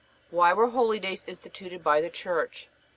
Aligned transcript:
Why 0.31 0.51
were 0.51 0.71
holydays 0.71 1.27
instituted 1.27 1.83
by 1.83 2.01
the 2.01 2.09
Church? 2.09 2.69